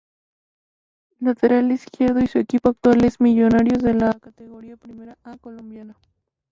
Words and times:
Lateral 1.19 1.71
Izquierdo 1.71 2.21
y 2.21 2.27
su 2.27 2.39
equipo 2.39 2.69
actual 2.69 3.05
es 3.05 3.21
Millonarios 3.21 3.83
de 3.83 3.93
la 3.93 4.17
Categoría 4.19 4.75
Primera 4.75 5.15
A 5.23 5.37
colombiana. 5.37 5.95